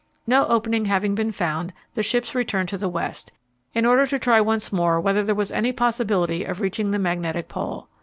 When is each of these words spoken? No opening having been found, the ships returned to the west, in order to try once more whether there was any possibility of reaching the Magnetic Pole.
No 0.25 0.47
opening 0.47 0.85
having 0.85 1.13
been 1.13 1.31
found, 1.31 1.73
the 1.93 2.01
ships 2.01 2.33
returned 2.33 2.69
to 2.69 2.77
the 2.79 2.89
west, 2.89 3.31
in 3.75 3.85
order 3.85 4.07
to 4.07 4.17
try 4.17 4.41
once 4.41 4.73
more 4.73 4.99
whether 4.99 5.21
there 5.23 5.35
was 5.35 5.51
any 5.51 5.71
possibility 5.71 6.43
of 6.43 6.59
reaching 6.59 6.89
the 6.89 6.97
Magnetic 6.97 7.47
Pole. 7.47 7.87